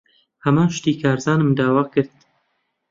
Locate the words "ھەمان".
0.43-0.67